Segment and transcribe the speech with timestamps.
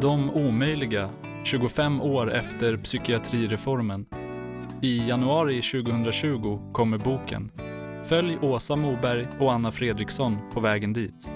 [0.00, 1.10] De omöjliga,
[1.44, 4.06] 25 år efter psykiatrireformen.
[4.82, 7.50] I januari 2020 kommer boken.
[8.04, 11.30] Följ Åsa Moberg och Anna Fredriksson på vägen dit.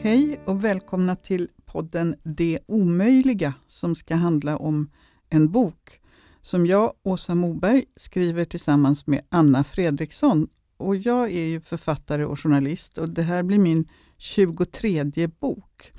[0.00, 4.90] Hej och välkomna till podden Det omöjliga som ska handla om
[5.30, 6.00] en bok
[6.40, 10.48] som jag, Åsa Moberg, skriver tillsammans med Anna Fredriksson.
[10.76, 15.04] Och jag är ju författare och journalist och det här blir min 23
[15.40, 15.92] bok.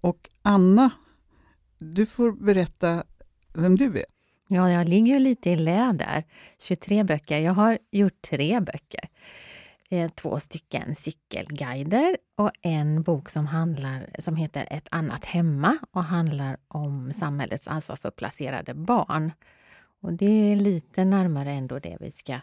[0.00, 0.90] Och Anna,
[1.78, 3.04] du får berätta
[3.54, 4.04] vem du är.
[4.48, 6.24] Ja, jag ligger ju lite i lä där.
[6.58, 7.40] 23 böcker.
[7.40, 9.08] Jag har gjort tre böcker.
[9.90, 16.04] Eh, två stycken cykelguider och en bok som, handlar, som heter Ett annat hemma och
[16.04, 19.32] handlar om samhällets ansvar för placerade barn.
[20.00, 22.40] Och det är lite närmare ändå det vi ska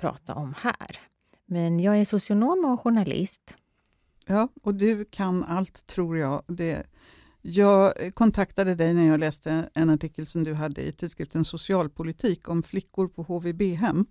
[0.00, 0.98] prata om här.
[1.46, 3.54] Men jag är socionom och journalist.
[4.26, 6.42] Ja, och du kan allt tror jag.
[6.46, 6.86] Det,
[7.42, 12.62] jag kontaktade dig när jag läste en artikel som du hade i tidskriften Socialpolitik om
[12.62, 14.06] flickor på HVB-hem.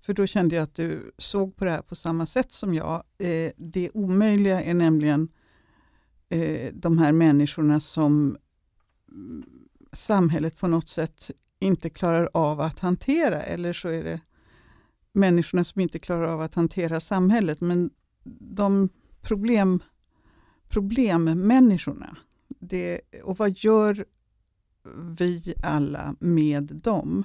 [0.00, 3.02] För då kände jag att du såg på det här på samma sätt som jag.
[3.18, 5.28] Eh, det omöjliga är nämligen
[6.28, 8.36] eh, de här människorna som
[9.12, 9.44] mm,
[9.92, 14.20] samhället på något sätt inte klarar av att hantera, eller så är det
[15.12, 17.60] människorna som inte klarar av att hantera samhället.
[17.60, 17.90] Men
[18.40, 18.88] de
[19.22, 19.82] problem,
[20.68, 22.16] problemmänniskorna,
[22.48, 24.04] det, och vad gör
[25.18, 27.24] vi alla med dem?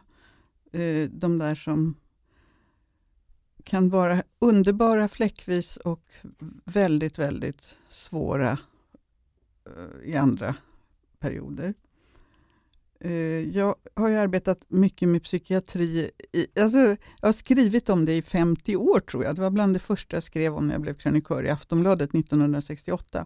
[0.72, 1.96] Eh, de där som
[3.64, 6.14] kan vara underbara fläckvis och
[6.66, 8.52] väldigt, väldigt svåra
[9.66, 10.56] eh, i andra
[11.20, 11.74] perioder.
[13.04, 16.10] Eh, jag har ju arbetat mycket med psykiatri.
[16.34, 19.36] I, alltså, jag har skrivit om det i 50 år tror jag.
[19.36, 23.26] Det var bland det första jag skrev om när jag blev krönikör i Aftonbladet 1968.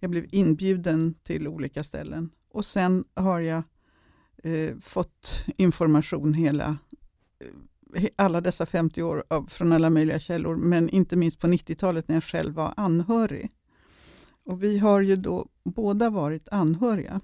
[0.00, 3.62] Jag blev inbjuden till olika ställen och sen har jag
[4.42, 6.76] eh, fått information hela
[7.94, 12.08] eh, alla dessa 50 år av, från alla möjliga källor, men inte minst på 90-talet
[12.08, 13.50] när jag själv var anhörig.
[14.46, 17.20] Och vi har ju då båda varit anhöriga.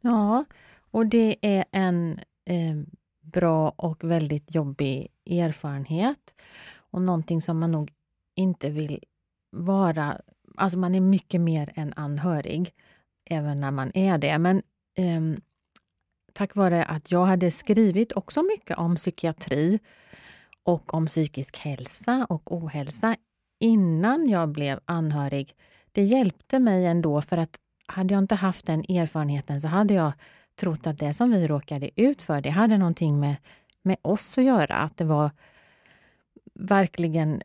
[0.00, 0.44] Ja,
[0.94, 2.76] och det är en eh,
[3.20, 6.34] bra och väldigt jobbig erfarenhet
[6.76, 7.92] och någonting som man nog
[8.36, 9.00] inte vill
[9.50, 10.20] vara...
[10.56, 12.72] Alltså man är mycket mer än anhörig,
[13.30, 14.38] även när man är det.
[14.38, 14.62] Men
[14.98, 15.40] eh,
[16.32, 19.78] tack vare att jag hade skrivit också mycket om psykiatri
[20.62, 23.16] och om psykisk hälsa och ohälsa
[23.60, 25.54] innan jag blev anhörig,
[25.92, 30.12] det hjälpte mig ändå för att hade jag inte haft den erfarenheten så hade jag
[30.56, 33.36] trott att det som vi råkade ut för, det hade någonting med,
[33.82, 34.76] med oss att göra.
[34.76, 35.30] Att det var
[36.54, 37.42] verkligen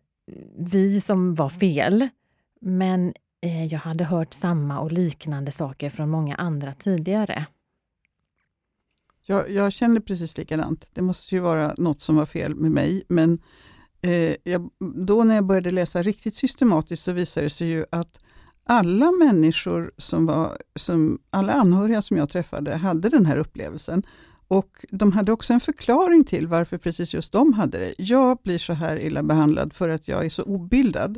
[0.58, 2.10] vi som var fel.
[2.62, 7.46] Men eh, jag hade hört samma och liknande saker från många andra tidigare.
[9.26, 10.86] Jag, jag känner precis likadant.
[10.94, 13.04] Det måste ju vara något som var fel med mig.
[13.08, 13.40] Men
[14.02, 18.26] eh, jag, då när jag började läsa riktigt systematiskt så visade det sig ju att
[18.70, 24.04] alla människor som var, som, alla anhöriga som jag träffade hade den här upplevelsen.
[24.48, 27.94] Och de hade också en förklaring till varför precis just de hade det.
[27.98, 31.18] Jag blir så här illa behandlad för att jag är så obildad.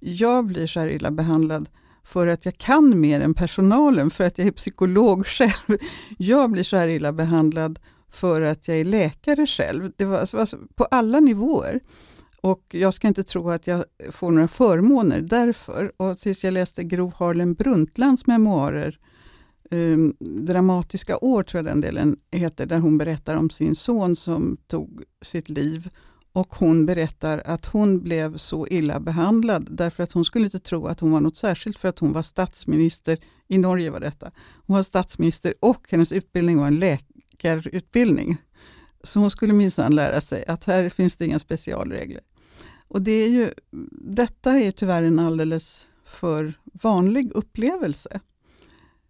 [0.00, 1.68] Jag blir så här illa behandlad
[2.04, 5.78] för att jag kan mer än personalen, för att jag är psykolog själv.
[6.18, 7.78] Jag blir så här illa behandlad
[8.10, 9.92] för att jag är läkare själv.
[9.96, 11.80] Det var, alltså, alltså på alla nivåer.
[12.42, 15.92] Och jag ska inte tro att jag får några förmåner därför.
[15.96, 18.98] Och tills jag läste Gro Harlem Brundtlands memoarer,
[19.70, 24.56] um, Dramatiska år tror jag den delen heter, där hon berättar om sin son som
[24.66, 25.90] tog sitt liv.
[26.32, 30.86] Och hon berättar att hon blev så illa behandlad därför att hon skulle inte tro
[30.86, 33.18] att hon var något särskilt för att hon var statsminister,
[33.48, 34.30] i Norge var detta.
[34.66, 38.36] Hon var statsminister och hennes utbildning var en läkarutbildning.
[39.02, 42.20] Så hon skulle minsann lära sig att här finns det inga specialregler.
[42.90, 43.50] Och det är ju,
[43.92, 48.20] detta är tyvärr en alldeles för vanlig upplevelse.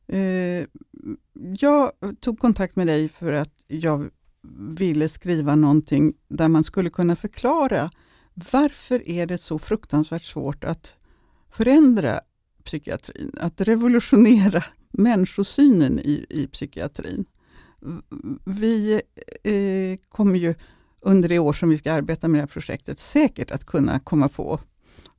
[0.07, 0.67] Eh,
[1.59, 1.91] jag
[2.21, 4.11] tog kontakt med dig för att jag
[4.71, 7.91] ville skriva någonting där man skulle kunna förklara
[8.51, 10.95] varför är det så fruktansvärt svårt att
[11.51, 12.21] förändra
[12.65, 17.25] psykiatrin, att revolutionera människosynen i, i psykiatrin.
[18.45, 19.03] Vi
[19.45, 20.55] eh, kommer ju
[21.01, 24.29] under det år som vi ska arbeta med det här projektet säkert att kunna komma
[24.29, 24.61] på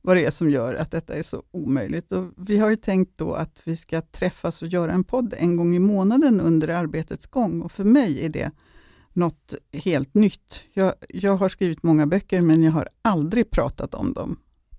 [0.02, 2.12] vad det är som gör att detta är så omöjligt.
[2.12, 5.56] Och vi har ju tänkt då att vi ska träffas och göra en podd en
[5.56, 7.62] gång i månaden under arbetets gång.
[7.62, 8.50] Och för mig är det
[9.12, 10.64] något helt nytt.
[10.72, 14.38] Jag, jag har skrivit många böcker, men jag har aldrig pratat om dem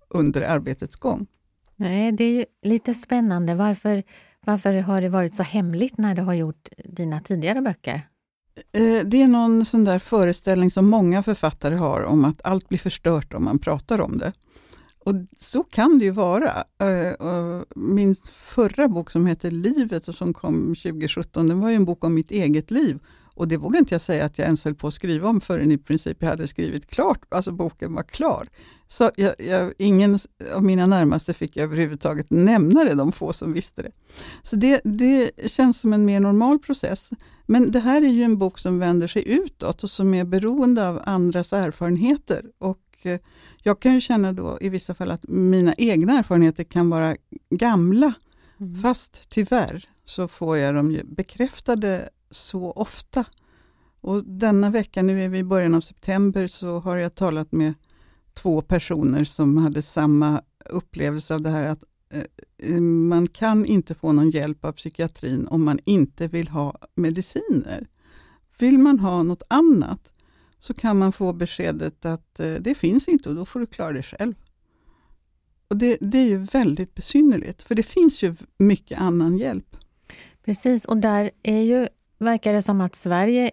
[0.09, 1.27] under arbetets gång.
[1.75, 3.55] Nej, det är ju lite spännande.
[3.55, 4.03] Varför,
[4.45, 8.07] Varför har det varit så hemligt när du har gjort dina tidigare böcker?
[8.55, 12.79] Eh, det är någon sån där föreställning som många författare har om att allt blir
[12.79, 14.31] förstört om man pratar om det.
[14.99, 16.49] Och så kan det ju vara.
[16.79, 22.03] Eh, min förra bok som heter Livet och som kom 2017, den var en bok
[22.03, 22.99] om mitt eget liv.
[23.35, 25.71] Och det vågar inte jag säga att jag ens höll på att skriva om förrän
[25.71, 28.47] i princip jag hade skrivit klart, alltså boken var klar.
[28.87, 30.19] Så jag, jag, ingen
[30.55, 33.91] av mina närmaste fick överhuvudtaget nämna det, de få som visste det.
[34.43, 37.09] Så det, det känns som en mer normal process.
[37.45, 40.89] Men det här är ju en bok som vänder sig utåt och som är beroende
[40.89, 42.45] av andras erfarenheter.
[42.57, 43.19] Och eh,
[43.63, 47.15] jag kan ju känna då i vissa fall att mina egna erfarenheter kan vara
[47.49, 48.13] gamla,
[48.59, 48.81] mm.
[48.81, 53.25] fast tyvärr så får jag dem bekräftade så ofta.
[54.01, 57.73] Och denna vecka, nu är vi i början av september, så har jag talat med
[58.33, 61.83] två personer som hade samma upplevelse av det här att
[62.57, 67.87] eh, man kan inte få någon hjälp av psykiatrin om man inte vill ha mediciner.
[68.59, 70.11] Vill man ha något annat
[70.59, 73.91] så kan man få beskedet att eh, det finns inte och då får du klara
[73.93, 74.33] dig själv.
[75.67, 79.77] Och det, det är ju väldigt besynnerligt, för det finns ju mycket annan hjälp.
[80.45, 81.87] Precis, och där är ju
[82.23, 83.51] verkar det som att Sverige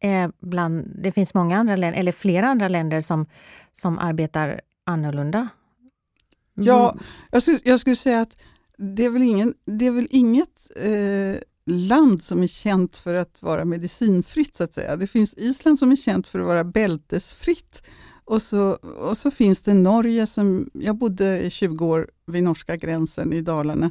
[0.00, 3.26] är bland, det finns många andra länder, eller flera andra länder som,
[3.74, 5.38] som arbetar annorlunda.
[5.38, 6.66] Mm.
[6.66, 6.96] Ja,
[7.30, 8.36] jag skulle, jag skulle, säga att
[8.76, 13.42] det är väl, ingen, det är väl inget eh, land som är känt för att
[13.42, 14.96] vara medicinfritt, så att säga.
[14.96, 17.82] Det finns Island som är känt för att vara bältesfritt.
[18.24, 22.76] Och så, och så finns det Norge, som jag bodde i 20 år vid norska
[22.76, 23.90] gränsen i Dalarna.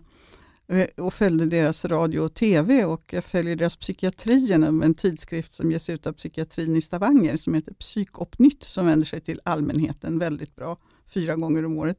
[0.71, 5.71] Eh, och följde deras radio och TV och jag följer deras psykiatrien, en tidskrift som
[5.71, 10.55] ges ut av psykiatrin i Stavanger som heter Psykopnytt som vänder sig till allmänheten väldigt
[10.55, 10.77] bra,
[11.13, 11.97] fyra gånger om året.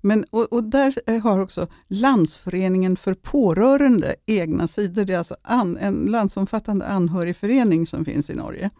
[0.00, 5.04] Men, och, och där eh, har också Landsföreningen för pårörande egna sidor.
[5.04, 8.70] Det är alltså an, en landsomfattande anhörigförening som finns i Norge.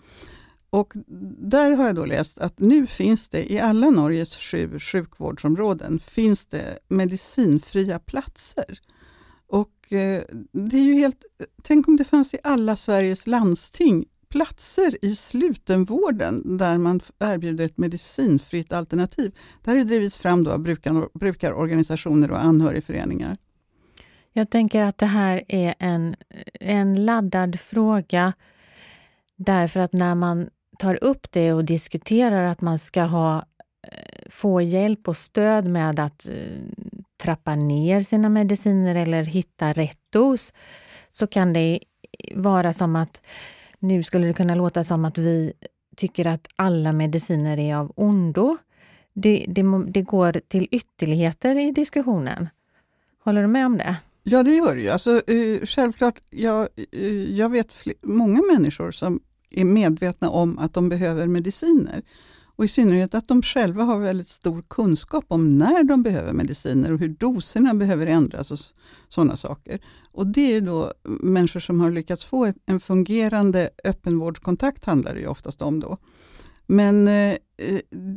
[0.71, 0.93] Och
[1.39, 6.47] där har jag då läst att nu finns det i alla Norges sju sjukvårdsområden finns
[6.47, 8.79] det medicinfria platser.
[9.93, 10.23] Eh,
[10.53, 11.25] det är ju helt...
[11.63, 17.79] Tänk om det fanns i alla Sveriges landsting platser i slutenvården där man erbjuder ett
[17.79, 19.35] medicinfritt alternativ.
[19.65, 23.37] Det här har drivits fram då av brukar, brukarorganisationer och anhörigföreningar.
[24.33, 26.17] Jag tänker att det här är en,
[26.61, 28.33] en laddad fråga
[29.37, 30.49] därför att när man
[30.79, 33.47] tar upp det och diskuterar att man ska ha,
[33.93, 36.35] eh, få hjälp och stöd med att eh,
[37.25, 40.53] trappa ner sina mediciner eller hitta rätt dos,
[41.11, 41.81] så kan det
[42.35, 43.21] vara som att
[43.79, 45.53] nu skulle det kunna låta som att vi
[45.97, 48.57] tycker att alla mediciner är av ondo.
[49.13, 52.49] Det, det, det går till ytterligheter i diskussionen.
[53.25, 53.97] Håller du med om det?
[54.23, 54.89] Ja, det gör det ju.
[54.89, 60.89] Alltså, eh, självklart, jag, eh, jag vet många människor som är medvetna om att de
[60.89, 62.03] behöver mediciner.
[62.57, 66.93] Och i synnerhet att de själva har väldigt stor kunskap om när de behöver mediciner
[66.93, 68.59] och hur doserna behöver ändras och
[69.09, 69.81] sådana saker.
[70.13, 75.27] Och det är då människor som har lyckats få en fungerande öppenvårdskontakt handlar det ju
[75.27, 75.99] oftast om då.
[76.67, 77.37] Men eh,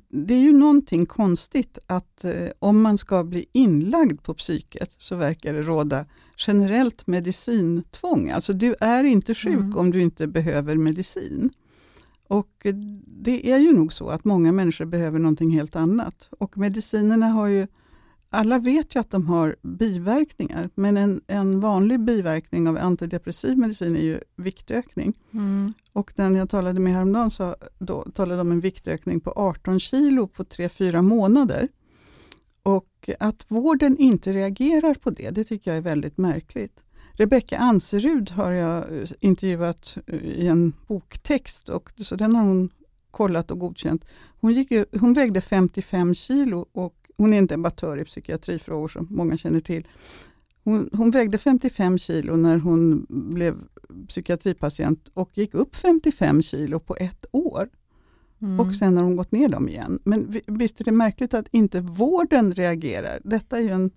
[0.10, 5.16] det är ju någonting konstigt att eh, om man ska bli inlagd på psyket så
[5.16, 6.06] verkar det råda
[6.38, 8.30] generellt medicintvång.
[8.30, 9.78] Alltså du är inte sjuk mm.
[9.78, 11.50] om du inte behöver medicin.
[12.28, 12.68] Och
[13.06, 16.30] det är ju nog så att många människor behöver någonting helt annat.
[16.40, 17.68] Och medicinerna har ju,
[18.30, 23.96] alla vet ju att de har biverkningar, men en, en vanlig biverkning av antidepressiv medicin
[23.96, 25.14] är ju viktökning.
[25.32, 25.74] Mm.
[25.94, 30.28] Och den jag talade med häromdagen så, då talade om en viktökning på 18 kilo
[30.28, 31.68] på 3-4 månader.
[32.64, 36.84] Och att vården inte reagerar på det, det tycker jag är väldigt märkligt.
[37.20, 42.70] Rebecka Anserud har jag eh, intervjuat eh, i en boktext, och, så den har hon
[43.12, 44.06] kollat och godkänt.
[44.40, 49.38] Hon, gick, hon vägde 55 kilo och hon är en debattör i psykiatrifrågor som många
[49.38, 49.88] känner till.
[50.64, 53.56] Hon, hon, vägde 55 kilo när hon blev
[54.08, 57.70] psykiatripatient och gick upp 55 kilo på ett år.
[58.42, 58.60] Mm.
[58.60, 60.00] Och sen har hon gått ner dem igen.
[60.04, 63.20] Men visst är det märkligt att inte vården reagerar?
[63.24, 63.92] Detta är ju en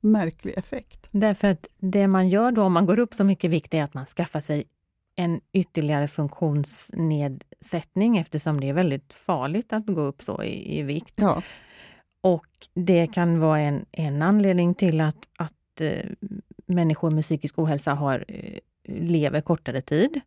[0.00, 1.08] märklig effekt.
[1.10, 3.94] Därför att det man gör då om man går upp så mycket vikt är att
[3.94, 4.64] man skaffar sig
[5.16, 11.14] en ytterligare funktionsnedsättning eftersom det är väldigt farligt att gå upp så i, i vikt.
[11.16, 11.42] Ja.
[12.20, 16.06] Och det kan vara en, en anledning till att, att eh,
[16.66, 20.20] människor med psykisk ohälsa har, eh, lever kortare tid.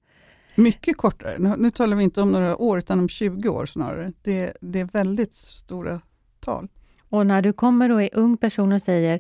[0.56, 1.36] Mycket kortare.
[1.40, 4.14] Nu, nu talar vi inte om några år utan om 20 år snarare.
[4.22, 6.00] Det, det är väldigt stora
[6.40, 6.68] tal.
[7.10, 9.20] Och när du kommer och är ung person och säger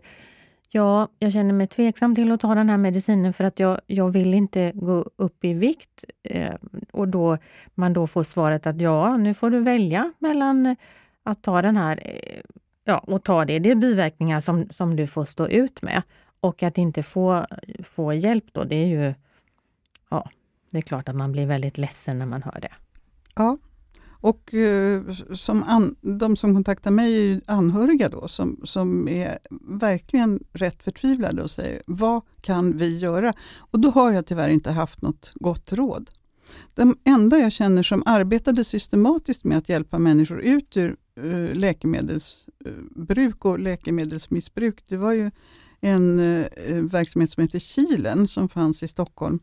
[0.75, 4.09] Ja, jag känner mig tveksam till att ta den här medicinen för att jag, jag
[4.09, 6.03] vill inte gå upp i vikt.
[6.23, 6.53] Eh,
[6.91, 7.37] och då
[7.73, 10.75] man då får svaret att ja, nu får du välja mellan
[11.23, 12.41] att ta den här eh,
[12.83, 13.59] ja, och ta det.
[13.59, 16.01] Det är biverkningar som, som du får stå ut med.
[16.39, 17.45] Och att inte få,
[17.83, 19.13] få hjälp då, det är ju...
[20.09, 20.29] Ja,
[20.69, 22.73] det är klart att man blir väldigt ledsen när man hör det.
[23.35, 23.57] Ja,
[24.23, 25.01] och eh,
[25.33, 30.83] som an, de som kontaktar mig är ju anhöriga då, som, som är verkligen rätt
[30.83, 33.33] förtvivlade och säger, vad kan vi göra?
[33.57, 36.09] Och då har jag tyvärr inte haft något gott råd.
[36.73, 41.55] De enda jag känner som arbetade systematiskt med att hjälpa människor ut ur eh, uh,
[41.55, 45.31] läkemedelsbruk eh, och läkemedelsmissbruk, det var ju
[45.81, 46.45] en uh,
[46.81, 49.39] verksamhet som heter Kilen som fanns i Stockholm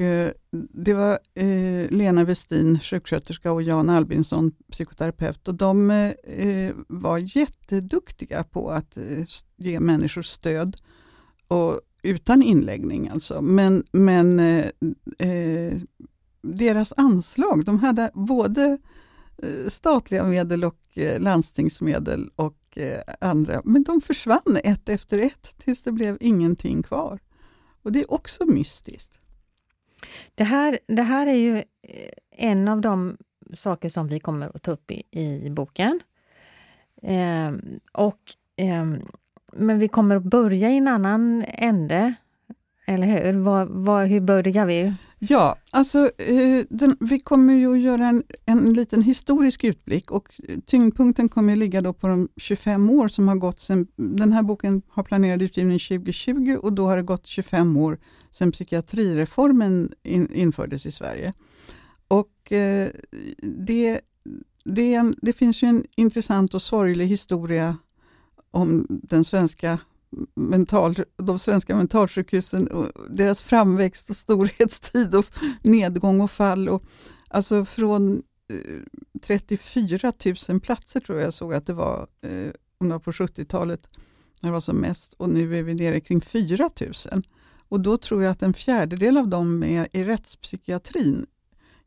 [0.00, 0.30] Eh,
[0.72, 5.48] det var eh, Lena Westin, sjuksköterska och Jan Albinsson, psykoterapeut.
[5.48, 8.98] Och de eh, var jätteduktiga på att
[9.56, 10.76] ge människor stöd
[11.48, 13.08] och, utan inläggning.
[13.08, 13.42] Alltså.
[13.42, 14.38] Men, men
[15.18, 15.74] eh,
[16.42, 18.78] deras anslag, de hade både
[19.68, 22.78] statliga medel och landstingsmedel och
[23.20, 27.20] andra, men de försvann ett efter ett tills det blev ingenting kvar.
[27.82, 29.21] Och Det är också mystiskt.
[30.34, 33.16] Det här, det här är ju eh, en av de
[33.54, 36.00] saker som vi kommer att ta upp i, i boken.
[37.02, 37.52] Eh,
[37.92, 38.20] och,
[38.56, 38.86] eh,
[39.52, 42.14] men vi kommer att börja i en annan ände,
[42.86, 43.32] eller hur?
[43.32, 44.94] Var, var, hur börjar vi?
[45.28, 50.40] Ja, alltså eh, den, vi kommer ju att göra en, en liten historisk utblick och
[50.48, 54.32] eh, tyngdpunkten kommer att ligga då på de 25 år som har gått sedan, den
[54.32, 57.98] här boken har planerad utgivning 2020 och då har det gått 25 år
[58.30, 61.32] sedan psykiatrireformen in, infördes i Sverige.
[62.08, 62.88] Och eh,
[63.42, 64.00] det,
[64.64, 67.76] det, en, det finns ju en intressant och sorglig historia
[68.50, 69.78] om den svenska
[70.34, 75.26] mental, de svenska mentalsjukhusen, och deras framväxt och storhetstid och
[75.62, 76.68] nedgång och fall.
[76.68, 76.82] Och,
[77.28, 78.82] alltså från eh,
[79.22, 80.12] 34
[80.48, 83.88] 000 platser tror jag såg att det var, eh, om det var på 70-talet,
[84.40, 86.70] när det var som mest, och nu är vi nere kring 4
[87.12, 87.22] 000.
[87.68, 91.26] Och då tror jag att en fjärdedel av dem är i rättspsykiatrin.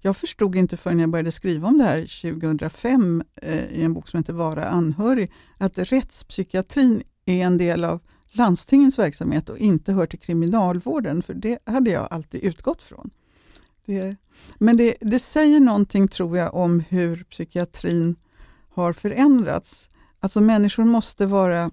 [0.01, 4.08] Jag förstod inte förrän jag började skriva om det här 2005 eh, i en bok
[4.08, 8.00] som heter Vara anhörig, att rättspsykiatrin är en del av
[8.38, 13.10] landstingens verksamhet och inte hör till kriminalvården, för det hade jag alltid utgått från.
[13.86, 14.15] Det,
[14.58, 18.15] men det, det säger någonting, tror jag, om hur psykiatrin
[18.70, 19.89] har förändrats.
[20.20, 21.72] Alltså människor måste vara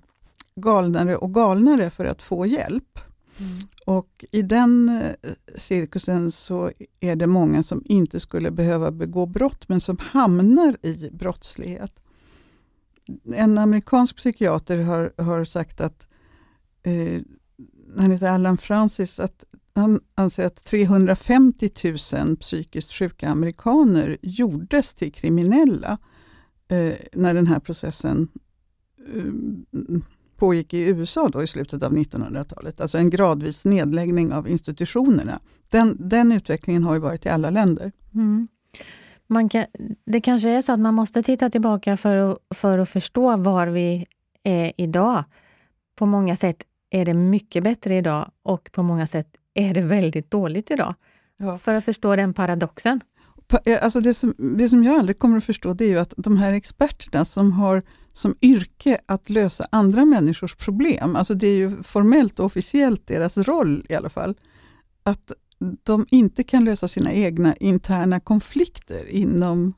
[0.55, 2.99] galnare och galnare för att få hjälp.
[3.39, 3.55] Mm.
[3.87, 9.69] Och i den eh, cirkusen så är det många som inte skulle behöva begå brott,
[9.69, 12.01] men som hamnar i brottslighet.
[13.35, 16.09] En amerikansk psykiater har, har sagt att
[16.83, 17.23] eh,
[17.99, 21.71] han heter Alan Francis, att han anser att 350
[22.25, 25.99] 000 psykiskt sjuka amerikaner gjordes till kriminella
[26.69, 28.29] eh, när den här processen
[29.15, 30.03] eh,
[30.37, 32.81] pågick i USA då i slutet av 1900-talet.
[32.81, 35.41] Alltså en gradvis nedläggning av institutionerna.
[35.71, 37.93] Den, den utvecklingen har ju varit i alla länder.
[38.15, 38.49] Mm.
[39.27, 39.65] Man kan,
[40.05, 43.67] det kanske är så att man måste titta tillbaka för att, för att förstå var
[43.67, 44.07] vi
[44.43, 45.25] är idag.
[45.97, 50.31] På många sätt är det mycket bättre idag och på många sätt är det väldigt
[50.31, 50.95] dåligt idag.
[51.37, 51.59] Ja.
[51.59, 53.01] För att förstå den paradoxen.
[53.65, 56.15] Eh, alltså det, som, det som jag aldrig kommer att förstå det är ju att
[56.17, 57.83] de här experterna som har
[58.13, 63.37] som yrke att lösa andra människors problem, alltså det är ju formellt och officiellt deras
[63.39, 64.35] roll i alla fall,
[65.03, 65.33] att
[65.83, 69.75] de inte kan lösa sina egna interna konflikter inom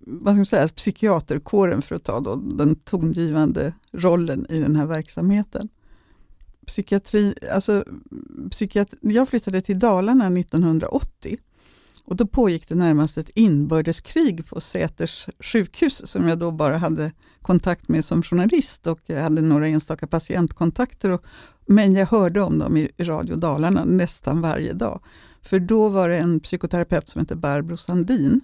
[0.00, 4.86] vad ska man säga, psykiaterkåren, för att ta då den tongivande rollen i den här
[4.86, 5.68] verksamheten
[6.66, 7.84] psykiatri, alltså,
[8.50, 11.38] psykiatri, jag flyttade till Dalarna 1980
[12.04, 17.12] och då pågick det närmast ett inbördeskrig på Säters sjukhus som jag då bara hade
[17.42, 21.10] kontakt med som journalist och jag hade några enstaka patientkontakter.
[21.10, 21.24] Och,
[21.66, 25.00] men jag hörde om dem i Radio Dalarna nästan varje dag.
[25.42, 28.40] För då var det en psykoterapeut som hette Barbro Sandin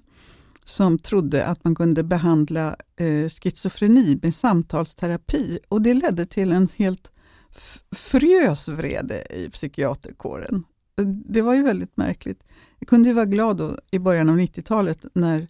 [0.64, 6.68] som trodde att man kunde behandla eh, schizofreni med samtalsterapi och det ledde till en
[6.76, 7.10] helt
[7.90, 10.64] frös vrede i psykiaterkåren.
[11.04, 12.42] Det var ju väldigt märkligt.
[12.78, 15.48] Jag kunde ju vara glad då, i början av 90-talet när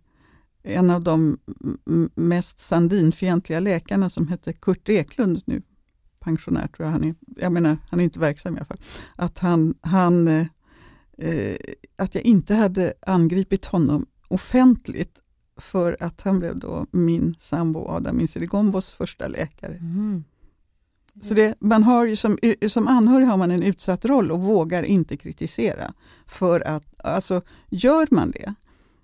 [0.62, 1.38] en av de
[2.14, 5.62] mest Sandinfientliga läkarna som hette Kurt Eklund, nu
[6.18, 8.80] pensionär tror jag han är, jag menar han är inte verksam i alla fall,
[9.16, 10.46] att, han, han, eh,
[11.18, 11.56] eh
[11.96, 15.18] att jag inte hade angripit honom offentligt
[15.56, 19.74] för att han blev då min sambo Adam Insirigombos första läkare.
[19.74, 20.24] Mm.
[21.22, 24.82] Så det, man har ju som, som anhörig har man en utsatt roll och vågar
[24.82, 25.92] inte kritisera.
[26.26, 28.54] För att, alltså, gör man det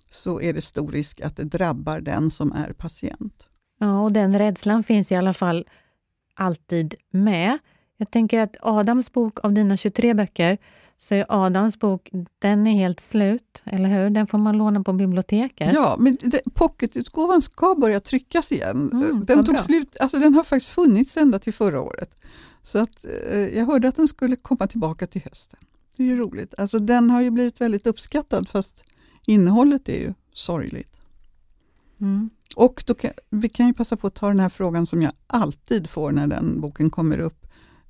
[0.09, 3.47] så är det stor risk att det drabbar den som är patient.
[3.79, 5.67] Ja, och den rädslan finns i alla fall
[6.35, 7.57] alltid med.
[7.97, 10.57] Jag tänker att Adams bok, av dina 23 böcker,
[11.07, 14.09] så Adams bok, den är helt slut, eller hur?
[14.09, 15.73] Den får man låna på biblioteket.
[15.73, 18.89] Ja, men det, pocketutgåvan ska börja tryckas igen.
[18.93, 19.63] Mm, den, vad tog bra.
[19.63, 22.15] slut, alltså den har faktiskt funnits ända till förra året.
[22.61, 25.59] Så att, eh, jag hörde att den skulle komma tillbaka till hösten.
[25.97, 26.53] Det är ju roligt.
[26.57, 28.83] Alltså, den har ju blivit väldigt uppskattad fast
[29.25, 30.97] innehållet är ju sorgligt.
[32.01, 32.29] Mm.
[32.55, 35.11] Och då kan, vi kan ju passa på att ta den här frågan som jag
[35.27, 37.47] alltid får när den boken kommer upp.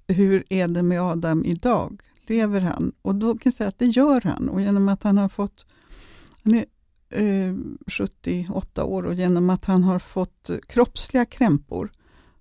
[0.07, 2.01] Hur är det med Adam idag?
[2.27, 2.91] Lever han?
[3.01, 4.49] Och då kan jag säga att det gör han.
[4.49, 5.65] Och genom att han har fått,
[6.43, 6.65] han är
[7.09, 7.55] eh,
[7.87, 11.91] 78 år och genom att han har fått kroppsliga krämpor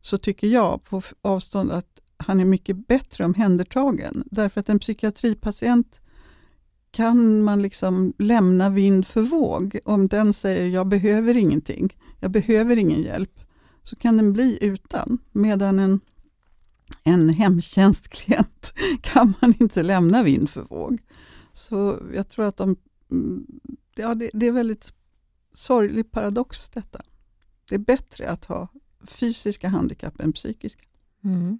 [0.02, 4.24] så tycker jag på avstånd att han är mycket bättre omhändertagen.
[4.30, 6.00] Därför att en psykiatripatient
[6.90, 9.78] kan man liksom lämna vind för våg.
[9.84, 13.40] Om den säger jag behöver ingenting, jag behöver ingen hjälp,
[13.82, 15.18] så kan den bli utan.
[15.32, 16.00] Medan en,
[17.04, 20.98] en hemtjänstklient kan man inte lämna vind för våg.
[21.52, 22.76] Så jag tror att de,
[23.10, 23.46] mm,
[23.94, 24.92] ja, det, det är väldigt
[25.54, 27.02] sorglig paradox detta.
[27.68, 28.68] Det är bättre att ha
[29.06, 30.82] fysiska handikapp än psykiska.
[31.24, 31.58] Mm.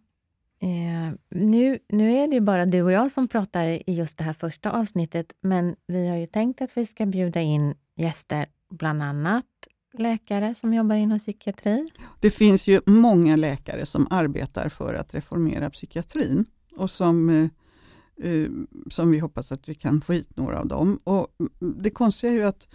[0.60, 4.24] Eh, nu, nu är det ju bara du och jag som pratar i just det
[4.24, 9.02] här första avsnittet, men vi har ju tänkt att vi ska bjuda in gäster, bland
[9.02, 9.46] annat
[9.92, 11.88] läkare som jobbar inom psykiatri.
[12.20, 16.44] Det finns ju många läkare som arbetar för att reformera psykiatrin
[16.76, 18.48] och som, eh, eh,
[18.90, 20.96] som vi hoppas att vi kan få hit några av dem.
[21.04, 22.68] Och det konstiga är ju att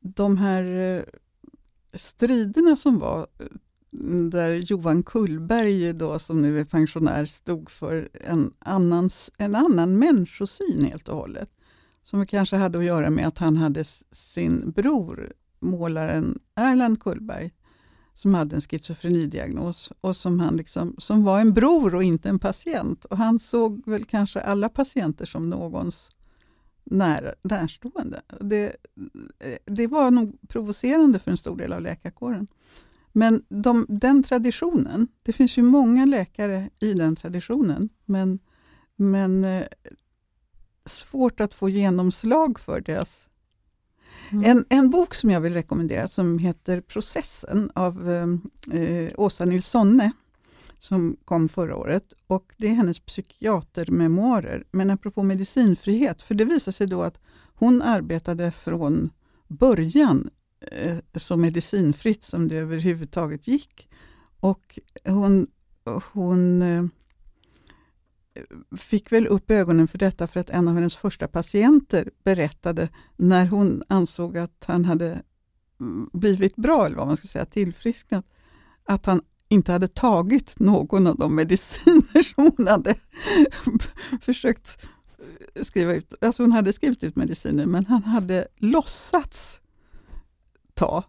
[0.00, 0.64] de här
[0.98, 1.02] eh,
[1.94, 3.46] striderna som var eh,
[4.30, 10.84] där Johan Kullberg, då, som nu är pensionär, stod för en, annans, en annan människosyn
[10.84, 11.50] helt och hållet.
[12.04, 17.50] Som kanske hade att göra med att han hade sin bror, målaren Erland Kullberg,
[18.14, 22.38] som hade en schizofrenidiagnos och som, han liksom, som var en bror och inte en
[22.38, 23.04] patient.
[23.04, 26.10] Och han såg väl kanske alla patienter som någons
[26.84, 28.22] när, närstående.
[28.40, 28.76] Det,
[29.64, 32.46] det var nog provocerande för en stor del av läkarkåren.
[33.12, 38.38] Men de, den traditionen, det finns ju många läkare i den traditionen, men,
[38.96, 39.66] men eh,
[40.84, 43.28] svårt att få genomslag för deras
[44.30, 44.44] Mm.
[44.44, 50.12] en, en bok som jag vill rekommendera som heter Processen av eh, eh, Åsa Nilssonne
[50.78, 52.12] som kom förra året.
[52.26, 54.64] Och Det är hennes psykiatermemoarer.
[54.70, 57.20] Men apropå medicinfrihet, för det visar sig då att
[57.54, 59.10] hon arbetade från
[59.48, 63.88] början eh, så medicinfritt som det överhuvudtaget gick.
[64.40, 65.46] Och hon,
[66.12, 66.84] hon eh,
[68.76, 73.46] fick väl upp ögonen för detta för att en av hennes första patienter berättade när
[73.46, 75.22] hon ansåg att han hade
[75.80, 78.24] mm, blivit bra, eller vad man ska säga, tillfrisknat,
[78.84, 82.94] att han inte hade tagit någon av de mediciner som hon hade
[84.22, 84.88] försökt
[85.54, 86.14] eh, skriva ut.
[86.20, 89.60] Alltså hon hade skrivit ut mediciner, men han hade låtsats
[90.74, 91.04] ta.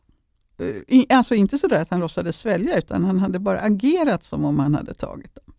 [0.87, 4.59] Eh, alltså inte sådär att han låtsades svälja, utan han hade bara agerat som om
[4.59, 5.52] han hade tagit dem.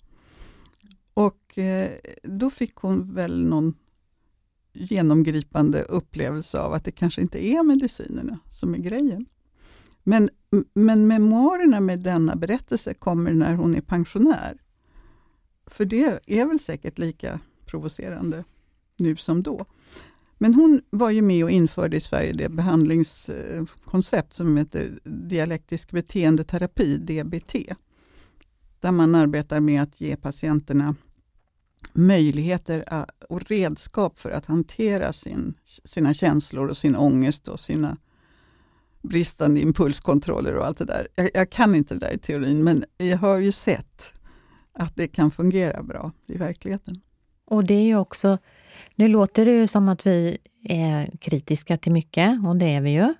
[1.14, 1.90] Och eh,
[2.22, 3.74] då fick hon väl någon
[4.72, 9.26] genomgripande upplevelse av att det kanske inte är medicinerna som är grejen.
[10.02, 10.28] Men,
[10.74, 14.62] men memoarerna med denna berättelse kommer när hon är pensionär.
[15.66, 18.44] För det är väl säkert lika provocerande
[18.96, 19.66] nu som då.
[20.38, 26.96] Men hon var ju med och införde i Sverige det behandlingskoncept som heter dialektisk beteendeterapi,
[26.96, 27.54] DBT.
[28.84, 30.94] Där man arbetar med att ge patienterna
[31.92, 37.96] möjligheter eh, och redskap för att hantera sin, sina känslor och sin ångest och sina
[39.02, 41.08] bristande impulskontroller och allt det där.
[41.14, 44.20] Jag, jag kan inte det där i teorin, men jag har ju sett
[44.72, 47.00] att det kan fungera bra i verkligheten.
[47.44, 48.38] Och det är ju också,
[48.94, 52.90] nu låter det ju som att vi är kritiska till mycket, och det är vi
[52.90, 53.14] ju.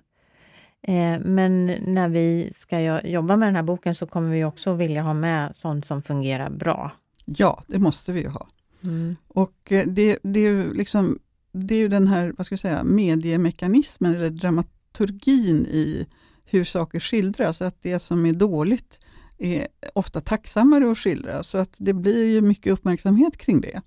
[0.87, 4.73] Eh, Men när vi ska jo- jobba med den här boken så kommer vi också
[4.73, 6.91] vilja ha med sånt som fungerar bra.
[7.25, 8.47] Ja, det måste vi ju ha.
[9.27, 11.19] Och eh, det, det, är ju liksom,
[11.51, 16.07] det är ju den här vad ska jag säga, mediemekanismen eller dramaturgin i
[16.45, 17.61] hur saker skildras.
[17.61, 18.99] Att det som är dåligt
[19.37, 21.43] är ofta tacksammare att skildra.
[21.43, 23.81] Så att det blir ju mycket uppmärksamhet kring det.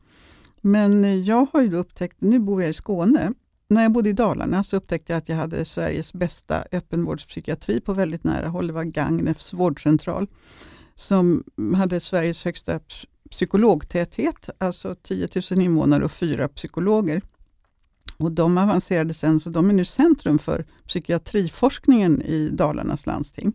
[0.61, 3.33] Men eh, jag har ju upptäckt, nu bor jag i Skåne,
[3.69, 7.93] när jag bodde i Dalarna så upptäckte jag att jag hade Sveriges bästa öppenvårdspsykiatri på
[7.93, 8.67] väldigt nära håll.
[8.67, 10.27] Det var Gagnefs vårdcentral
[10.95, 11.45] som
[11.77, 12.81] hade Sveriges högsta
[13.31, 17.23] psykologtäthet, alltså 10 000 invånare och fyra psykologer.
[18.17, 23.53] Och de avancerade sen, så de är nu centrum för psykiatriforskningen i Dalarnas landsting.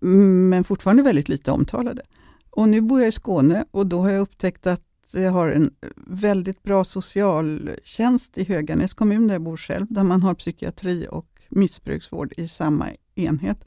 [0.00, 2.02] Men fortfarande väldigt lite omtalade.
[2.50, 4.82] Och nu bor jag i Skåne och då har jag upptäckt att
[5.14, 5.70] vi har en
[6.06, 11.42] väldigt bra socialtjänst i Höganäs kommun, där jag bor själv, där man har psykiatri och
[11.48, 13.64] missbruksvård i samma enhet.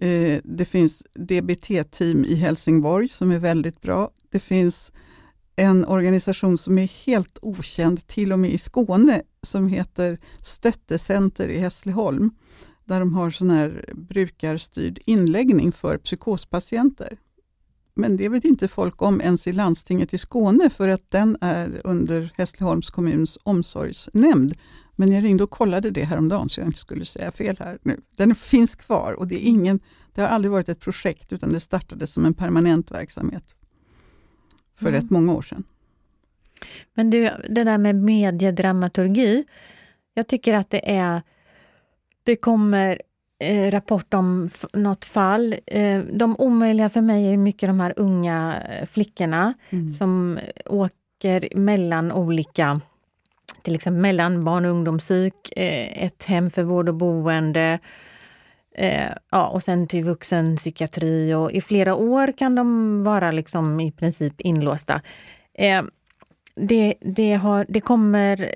[0.00, 4.10] Eh, det finns DBT-team i Helsingborg som är väldigt bra.
[4.30, 4.92] Det finns
[5.56, 11.58] en organisation som är helt okänd, till och med i Skåne, som heter Stöttecenter i
[11.58, 12.30] Hässleholm,
[12.84, 17.18] där de har sån här brukarstyrd inläggning för psykospatienter.
[17.98, 21.80] Men det vet inte folk om ens i landstinget i Skåne, för att den är
[21.84, 24.54] under Hässleholms kommuns omsorgsnämnd.
[24.96, 28.00] Men jag ringde och kollade det häromdagen, så jag inte skulle säga fel här nu.
[28.16, 29.80] Den finns kvar och det, är ingen,
[30.14, 33.54] det har aldrig varit ett projekt, utan det startade som en permanent verksamhet
[34.74, 35.00] för mm.
[35.00, 35.64] rätt många år sedan.
[36.94, 39.44] Men du, det där med mediedramaturgi.
[40.14, 41.22] Jag tycker att det är...
[42.22, 43.02] Det kommer
[43.38, 45.54] eh, rapport om något fall.
[45.66, 49.90] Eh, de omöjliga för mig är mycket de här unga eh, flickorna mm.
[49.90, 52.80] som åker mellan olika
[53.62, 57.78] till exempel mellan barn och ungdomspsyk, eh, ett hem för vård och boende,
[59.30, 64.40] ja, och sen till vuxenpsykiatri och i flera år kan de vara liksom i princip
[64.40, 65.00] inlåsta.
[66.54, 68.52] Det, det, har, det kommer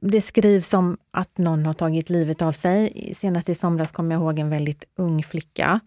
[0.00, 3.12] det skrivs om att någon har tagit livet av sig.
[3.20, 5.80] Senast i somras kommer jag ihåg en väldigt ung flicka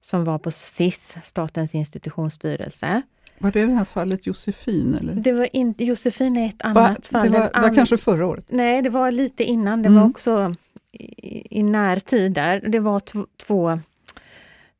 [0.00, 3.02] som var på SIS, Statens institutionsstyrelse.
[3.38, 4.96] Var det det här fallet Josefin?
[5.00, 5.14] Eller?
[5.14, 6.96] Det var in, Josefin är ett annat Va?
[7.02, 7.32] fall.
[7.32, 8.44] Det var, det var kanske förra året?
[8.48, 9.82] Nej, det var lite innan.
[9.82, 10.00] Det mm.
[10.00, 10.54] var också
[10.92, 12.60] i, i närtid där.
[12.68, 13.02] Det var
[13.46, 13.80] två,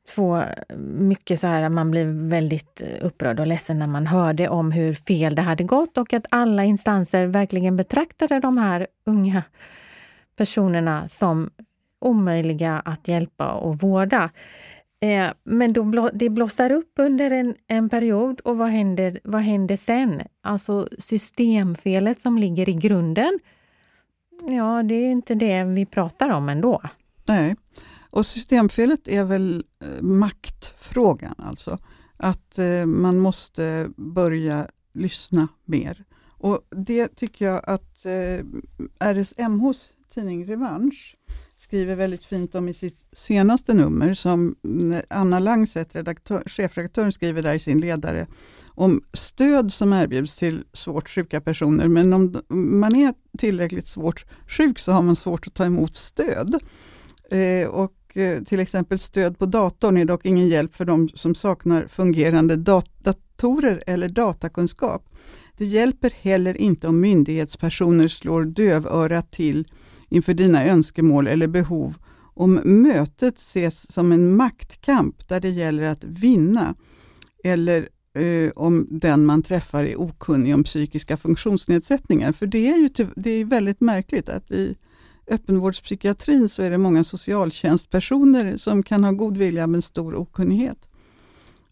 [0.08, 0.44] få
[0.78, 4.94] mycket så här, man blev väldigt eh, upprörd och ledsen när man hörde om hur
[4.94, 9.42] fel det hade gått och att alla instanser verkligen betraktade de här unga
[10.36, 11.50] personerna som
[12.00, 14.30] omöjliga att hjälpa och vårda.
[15.00, 19.40] Eh, men då blå, det blossar upp under en, en period och vad händer, vad
[19.40, 20.22] händer sen?
[20.42, 23.38] Alltså systemfelet som ligger i grunden.
[24.48, 26.82] Ja, det är inte det vi pratar om ändå.
[27.28, 27.56] Nej,
[28.10, 31.78] och systemfelet är väl eh, maktfrågan alltså.
[32.16, 36.04] Att eh, man måste börja lyssna mer.
[36.28, 38.44] Och det tycker jag att eh,
[39.14, 41.16] RSMHs tidning Revansch
[41.56, 44.56] skriver väldigt fint om i sitt senaste nummer, som
[45.08, 48.26] Anna Langset, redaktör, chefredaktören, skriver där i sin ledare,
[48.68, 51.88] om stöd som erbjuds till svårt sjuka personer.
[51.88, 52.42] Men om
[52.80, 56.60] man är tillräckligt svårt sjuk så har man svårt att ta emot stöd.
[57.30, 61.34] Eh, och eh, till exempel stöd på datorn är dock ingen hjälp för de som
[61.34, 65.08] saknar fungerande datorer eller datakunskap.
[65.56, 69.66] Det hjälper heller inte om myndighetspersoner slår dövörat till
[70.08, 71.94] inför dina önskemål eller behov
[72.34, 76.74] om mötet ses som en maktkamp där det gäller att vinna
[77.44, 82.32] eller eh, om den man träffar är okunnig om psykiska funktionsnedsättningar.
[82.32, 84.76] För det är ju det är väldigt märkligt att i
[85.30, 90.88] öppenvårdspsykiatrin så är det många socialtjänstpersoner som kan ha god vilja men stor okunnighet.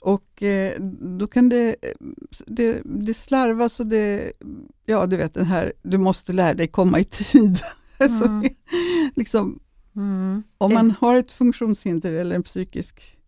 [0.01, 0.73] Och eh,
[1.19, 1.77] då kan det,
[2.47, 4.33] det, det slarvas och det,
[4.87, 7.59] ja du vet den här, du måste lära dig komma i tid.
[8.01, 8.43] Mm.
[9.17, 9.61] liksom,
[9.97, 10.43] mm.
[10.59, 13.19] Om man har ett funktionshinder eller en psykisk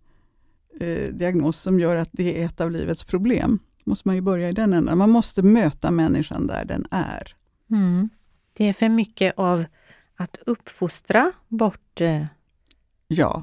[0.81, 4.49] eh, diagnos som gör att det är ett av livets problem, måste man ju börja
[4.49, 4.99] i den änden.
[4.99, 7.35] Man måste möta människan där den är.
[7.71, 8.09] Mm.
[8.53, 9.65] Det är för mycket av
[10.21, 12.01] att uppfostra bort...
[12.01, 12.25] Eh...
[13.09, 13.43] Ja.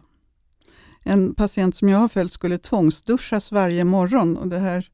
[1.04, 4.90] En patient som jag har följt skulle tvångsduschas varje morgon och det här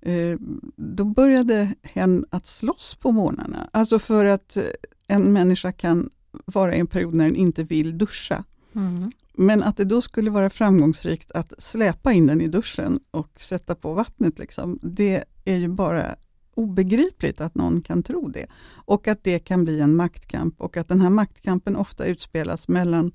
[0.00, 0.38] eh,
[0.76, 3.68] då började hen att slåss på morgnarna.
[3.72, 4.62] Alltså för att eh,
[5.08, 6.10] en människa kan
[6.44, 8.44] vara i en period när den inte vill duscha.
[8.74, 9.12] Mm.
[9.32, 13.74] Men att det då skulle vara framgångsrikt att släpa in den i duschen och sätta
[13.74, 16.16] på vattnet, liksom, det är ju bara
[16.56, 18.46] obegripligt att någon kan tro det.
[18.74, 23.12] Och att det kan bli en maktkamp och att den här maktkampen ofta utspelas mellan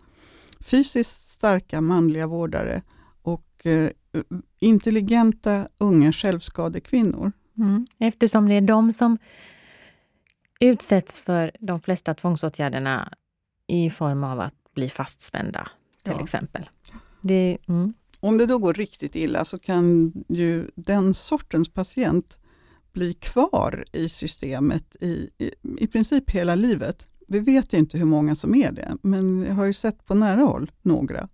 [0.59, 2.81] fysiskt starka manliga vårdare
[3.21, 3.89] och eh,
[4.59, 7.31] intelligenta unga självskadekvinnor.
[7.57, 7.87] Mm.
[7.97, 9.17] Eftersom det är de som
[10.59, 13.13] utsätts för de flesta tvångsåtgärderna
[13.67, 15.69] i form av att bli fastspända,
[16.03, 16.23] till ja.
[16.23, 16.69] exempel.
[17.21, 17.93] Det, mm.
[18.19, 22.38] Om det då går riktigt illa så kan ju den sortens patient
[22.93, 27.09] bli kvar i systemet i, i, i princip hela livet.
[27.27, 30.41] Vi vet inte hur många som är det, men jag har ju sett på nära
[30.41, 31.29] håll några.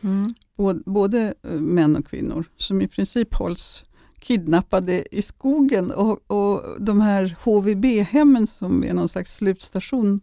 [0.00, 0.34] Mm.
[0.56, 3.84] Både, både eh, män och kvinnor, som i princip hålls
[4.18, 10.20] kidnappade i skogen och, och de här HVB-hemmen som är någon slags slutstation,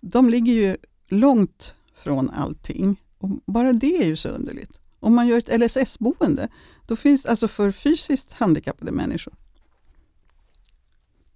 [0.00, 0.76] de ligger ju
[1.08, 3.00] långt från allting.
[3.18, 4.80] Och bara det är ju så underligt.
[5.00, 6.48] Om man gör ett LSS-boende,
[6.86, 9.34] då finns alltså för fysiskt handikappade människor,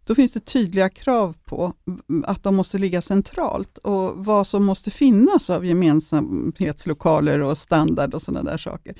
[0.04, 1.74] då finns det tydliga krav på
[2.24, 8.22] att de måste ligga centralt och vad som måste finnas av gemensamhetslokaler och standard och
[8.22, 8.94] sådana där saker.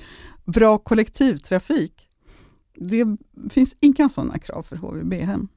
[0.45, 2.09] Bra kollektivtrafik.
[2.75, 3.05] Det
[3.49, 5.47] finns inga sådana krav för HVB-hem.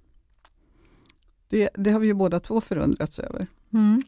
[1.49, 3.47] Det, det, har vi ju båda två förundrats över.
[3.73, 4.03] Mm.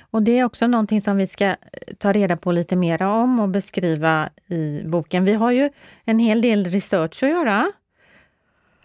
[0.00, 1.56] Och Det är också någonting som vi ska
[1.98, 5.24] ta reda på lite mer om och beskriva i boken.
[5.24, 5.70] Vi har ju
[6.04, 7.72] en hel del research att göra.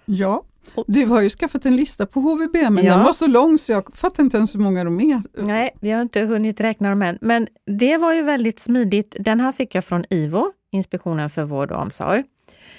[0.06, 0.44] Ja,
[0.88, 2.94] du har ju skaffat en lista på HVB, men Ja.
[2.96, 5.22] den var så lång så jag fattar inte ens hur många de är.
[5.38, 7.18] Nej, vi har inte hunnit räkna dem än.
[7.22, 9.16] Men det var ju väldigt smidigt.
[9.20, 12.24] Den här fick jag från IVO, Inspektionen för vård och omsorg,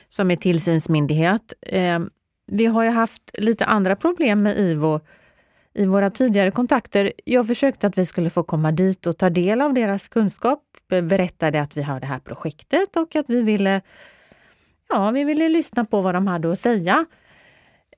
[0.08, 1.52] som är tillsynsmyndighet.
[1.62, 1.98] Eh,
[2.46, 5.00] vi har ju haft lite andra problem med IVO
[5.74, 7.12] i våra tidigare kontakter.
[7.24, 11.62] Jag försökte att vi skulle få komma dit och ta del av deras kunskap, berättade
[11.62, 13.80] att vi har det här projektet och att vi ville,
[14.88, 17.04] ja, vi ville lyssna på vad de hade att säga.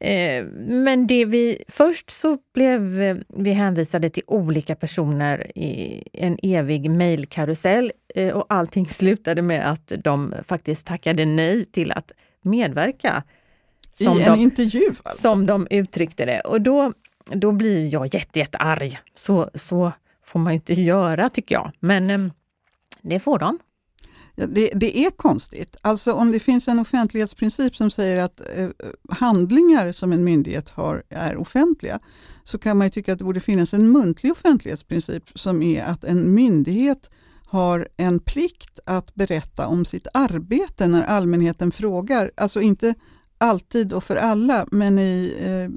[0.01, 6.39] Eh, Men det vi, först så blev eh, vi hänvisade till olika personer i en
[6.43, 13.23] evig mejlkarusell eh, och allting slutade med att de faktiskt tackade nej till att medverka.
[13.93, 15.23] Som I en de, intervju alltså.
[15.23, 16.41] som de uttryckte det.
[16.41, 16.93] Och då,
[17.33, 18.47] då blir jag jätte.
[19.17, 19.93] Så, så
[20.25, 21.73] får man ju inte göra tycker jag.
[21.81, 22.19] Men eh,
[23.03, 23.59] det får de.
[24.41, 25.77] Ja, det, det är konstigt.
[25.83, 28.69] Alltså om det finns en offentlighetsprincip som säger att eh,
[29.09, 31.99] handlingar som en myndighet har är offentliga,
[32.45, 36.05] så kan man ju tycka att det borde finnas en muntlig offentlighetsprincip som är att
[36.05, 37.11] en myndighet
[37.47, 42.31] har en plikt att berätta om sitt arbete när allmänheten frågar.
[42.37, 42.95] Alltså inte
[43.39, 45.71] alltid och för alla, men i, eh,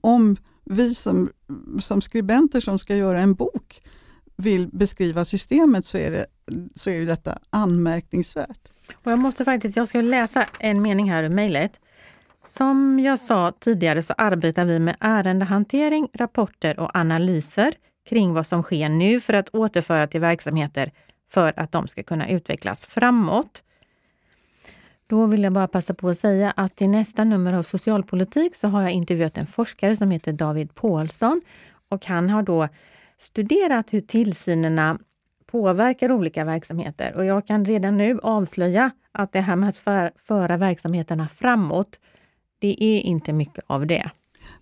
[0.00, 1.30] om vi som,
[1.80, 3.82] som skribenter som ska göra en bok
[4.38, 6.26] vill beskriva systemet så är, det,
[6.74, 8.68] så är ju detta anmärkningsvärt.
[9.04, 11.80] Och jag måste faktiskt, jag ska läsa en mening här ur mejlet.
[12.46, 17.74] Som jag sa tidigare så arbetar vi med ärendehantering, rapporter och analyser
[18.08, 20.92] kring vad som sker nu för att återföra till verksamheter
[21.30, 23.62] för att de ska kunna utvecklas framåt.
[25.06, 28.68] Då vill jag bara passa på att säga att i nästa nummer av Socialpolitik så
[28.68, 31.40] har jag intervjuat en forskare som heter David Paulsson
[31.88, 32.68] och han har då
[33.18, 34.98] studerat hur tillsynerna
[35.46, 40.12] påverkar olika verksamheter och jag kan redan nu avslöja att det här med att för,
[40.16, 41.98] föra verksamheterna framåt,
[42.58, 44.10] det är inte mycket av det.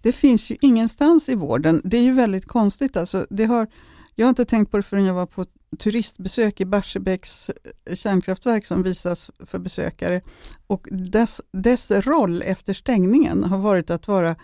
[0.03, 1.81] Det finns ju ingenstans i vården.
[1.85, 2.97] Det är ju väldigt konstigt.
[2.97, 3.67] Alltså, det har,
[4.15, 5.45] jag har inte tänkt på det förrän jag var på
[5.79, 7.51] turistbesök i Barsebäcks
[7.85, 10.21] eh, kärnkraftverk som visas för besökare.
[10.67, 14.37] Och dess, dess roll efter stängningen har varit att vara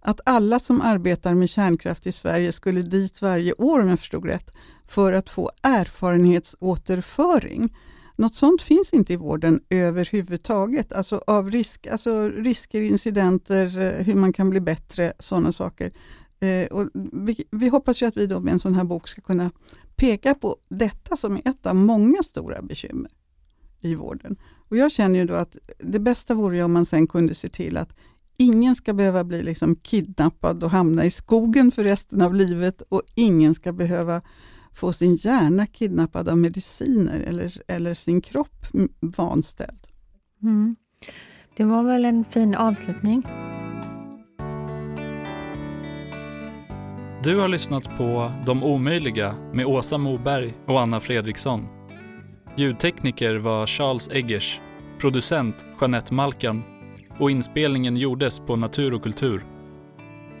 [0.00, 4.26] Att alla som arbetar med kärnkraft i Sverige skulle dit varje år, om jag förstod
[4.26, 4.50] rätt,
[4.86, 7.76] för att få erfarenhetsåterföring.
[8.16, 10.92] Något sånt finns inte i vården överhuvudtaget.
[10.92, 15.92] Alltså av risk, alltså risker, incidenter, eh, hur man kan bli bättre, sådana saker.
[16.40, 19.20] Eh, och vi, vi hoppas ju att vi då med en sån här bok ska
[19.20, 19.50] kunna
[19.96, 23.10] peka på detta som är ett av många stora bekymmer
[23.80, 24.36] i vården.
[24.68, 27.48] Och jag känner ju då att det bästa vore ju om man sen kunde se
[27.48, 27.96] till att
[28.36, 33.02] ingen ska behöva bli liksom kidnappad och hamna i skogen för resten av livet och
[33.14, 34.22] ingen ska behöva
[34.74, 38.66] få sin hjärna kidnappad av mediciner eller, eller sin kropp
[39.00, 39.86] vanställd.
[40.42, 40.76] Mm.
[41.56, 43.22] Det var väl en fin avslutning.
[47.24, 51.79] Du har lyssnat på De omöjliga med Åsa Moberg och Anna Fredriksson.
[52.60, 54.60] Ljudtekniker var Charles Eggers,
[54.98, 56.62] producent Jeanette Malkan
[57.18, 59.44] och inspelningen gjordes på Natur och kultur.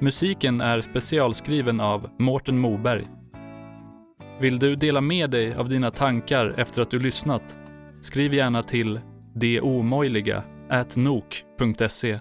[0.00, 3.06] Musiken är specialskriven av Mårten Moberg.
[4.40, 7.58] Vill du dela med dig av dina tankar efter att du lyssnat?
[8.00, 9.00] Skriv gärna till
[9.34, 10.42] deomöjliga
[10.96, 12.20] nok.se